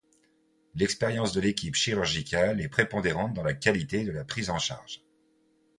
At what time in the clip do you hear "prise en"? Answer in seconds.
4.25-4.57